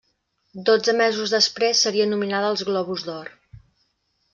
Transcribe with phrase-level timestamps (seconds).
[0.69, 3.35] Dotze mesos després seria nominada als Globus d'Or.